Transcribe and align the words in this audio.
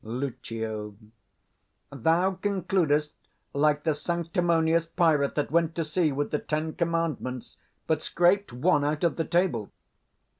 Lucio. 0.03 0.95
Thou 1.91 2.31
concludest 2.41 3.11
like 3.53 3.83
the 3.83 3.93
sanctimonious 3.93 4.87
pirate, 4.87 5.35
that 5.35 5.51
went 5.51 5.75
to 5.75 5.85
sea 5.85 6.11
with 6.11 6.31
the 6.31 6.39
Ten 6.39 6.73
Commandments, 6.73 7.57
but 7.85 8.01
scraped 8.01 8.51
one 8.51 8.83
out 8.83 9.03
of 9.03 9.15
the 9.15 9.25
table. 9.25 9.69